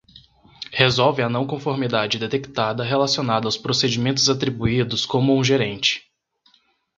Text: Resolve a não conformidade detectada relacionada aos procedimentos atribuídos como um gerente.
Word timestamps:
Resolve 0.75 1.21
a 1.21 1.29
não 1.29 1.45
conformidade 1.45 2.17
detectada 2.17 2.83
relacionada 2.83 3.45
aos 3.47 3.55
procedimentos 3.55 4.31
atribuídos 4.31 5.05
como 5.05 5.37
um 5.37 5.43
gerente. 5.43 6.11